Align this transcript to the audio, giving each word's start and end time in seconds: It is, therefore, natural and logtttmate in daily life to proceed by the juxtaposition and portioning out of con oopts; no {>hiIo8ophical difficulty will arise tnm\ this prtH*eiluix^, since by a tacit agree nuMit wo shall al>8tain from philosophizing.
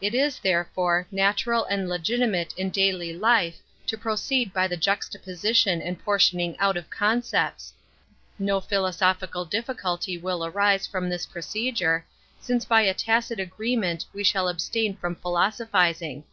It 0.00 0.16
is, 0.16 0.40
therefore, 0.40 1.06
natural 1.12 1.64
and 1.66 1.86
logtttmate 1.86 2.52
in 2.56 2.70
daily 2.70 3.12
life 3.12 3.58
to 3.86 3.96
proceed 3.96 4.52
by 4.52 4.66
the 4.66 4.76
juxtaposition 4.76 5.80
and 5.80 5.96
portioning 5.96 6.58
out 6.58 6.76
of 6.76 6.90
con 6.90 7.20
oopts; 7.22 7.70
no 8.36 8.60
{>hiIo8ophical 8.60 9.48
difficulty 9.48 10.18
will 10.18 10.44
arise 10.44 10.88
tnm\ 10.88 11.08
this 11.08 11.24
prtH*eiluix^, 11.24 12.02
since 12.40 12.64
by 12.64 12.80
a 12.80 12.92
tacit 12.92 13.38
agree 13.38 13.76
nuMit 13.76 14.06
wo 14.12 14.24
shall 14.24 14.46
al>8tain 14.48 14.98
from 14.98 15.14
philosophizing. 15.14 16.24